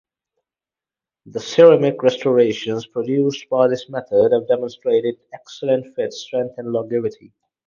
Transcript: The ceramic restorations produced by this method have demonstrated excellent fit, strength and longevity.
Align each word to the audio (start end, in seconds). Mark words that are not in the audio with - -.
The 1.27 1.39
ceramic 1.39 2.01
restorations 2.01 2.87
produced 2.87 3.47
by 3.51 3.67
this 3.67 3.87
method 3.87 4.31
have 4.31 4.47
demonstrated 4.47 5.19
excellent 5.31 5.93
fit, 5.95 6.11
strength 6.11 6.55
and 6.57 6.71
longevity. 6.73 7.31